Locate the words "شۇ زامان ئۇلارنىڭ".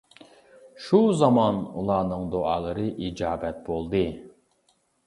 0.85-2.27